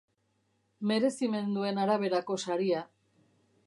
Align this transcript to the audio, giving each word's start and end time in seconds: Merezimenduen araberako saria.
Merezimenduen 0.93 1.81
araberako 1.85 2.43
saria. 2.47 2.85